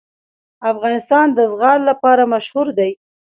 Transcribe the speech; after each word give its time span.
افغانستان 0.71 1.27
د 1.37 1.39
زغال 1.51 1.79
لپاره 1.89 2.23
مشهور 2.33 2.67
دی. 2.79 2.91